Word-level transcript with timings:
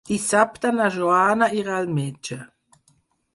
Dissabte 0.09 0.71
na 0.77 0.87
Joana 0.95 1.51
irà 1.59 1.77
al 1.83 1.93
metge. 1.99 2.39